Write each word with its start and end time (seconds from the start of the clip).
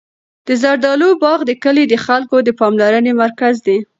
د 0.47 0.49
زردالو 0.61 1.09
باغ 1.23 1.39
د 1.45 1.51
کلي 1.63 1.83
د 1.89 1.95
خلکو 2.05 2.35
د 2.47 2.49
پاملرنې 2.59 3.13
مرکز 3.21 3.55
دی. 3.67 3.77